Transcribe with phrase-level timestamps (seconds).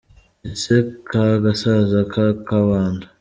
[0.51, 0.75] Ese
[1.09, 3.05] kagasaza ka kabando